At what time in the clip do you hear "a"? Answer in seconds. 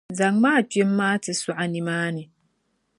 0.57-0.65